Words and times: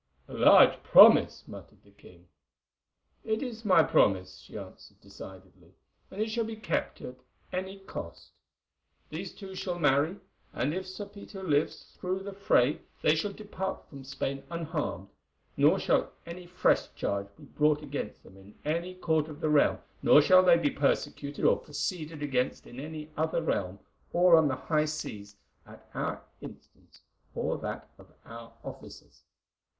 "A 0.27 0.33
large 0.33 0.81
promise," 0.81 1.43
muttered 1.47 1.83
the 1.83 1.91
king. 1.91 2.27
"It 3.23 3.43
is 3.43 3.63
my 3.63 3.83
promise," 3.83 4.39
she 4.39 4.57
answered 4.57 4.99
decidedly, 4.99 5.75
"and 6.09 6.19
it 6.19 6.29
shall 6.31 6.43
be 6.43 6.55
kept 6.55 7.01
at 7.01 7.17
any 7.53 7.77
cost. 7.77 8.31
These 9.09 9.31
two 9.35 9.53
shall 9.53 9.77
marry, 9.77 10.15
and 10.53 10.73
if 10.73 10.87
Sir 10.87 11.05
Peter 11.05 11.43
lives 11.43 11.83
through 11.99 12.21
the 12.23 12.33
fray 12.33 12.81
they 13.03 13.13
shall 13.13 13.31
depart 13.31 13.87
from 13.87 14.03
Spain 14.03 14.41
unharmed, 14.49 15.09
nor 15.55 15.77
shall 15.77 16.11
any 16.25 16.47
fresh 16.47 16.91
charge 16.95 17.27
be 17.37 17.43
brought 17.45 17.83
against 17.83 18.23
them 18.23 18.37
in 18.37 18.55
any 18.65 18.95
court 18.95 19.27
of 19.27 19.39
the 19.39 19.49
realm, 19.49 19.77
nor 20.01 20.19
shall 20.19 20.41
they 20.41 20.57
be 20.57 20.71
persecuted 20.71 21.45
or 21.45 21.59
proceeded 21.59 22.23
against 22.23 22.65
in 22.65 22.79
any 22.79 23.11
other 23.15 23.43
realm 23.43 23.77
or 24.13 24.35
on 24.35 24.47
the 24.47 24.55
high 24.55 24.85
seas 24.85 25.35
at 25.67 25.87
our 25.93 26.23
instance 26.41 27.01
or 27.35 27.59
that 27.59 27.87
of 27.99 28.11
our 28.25 28.51
officers. 28.63 29.21